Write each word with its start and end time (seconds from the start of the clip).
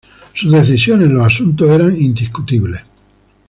Sus 0.33 0.51
decisiones 0.51 1.09
en 1.09 1.13
los 1.13 1.27
asuntos 1.27 1.69
eran 1.69 1.95
indiscutibles. 1.95 2.81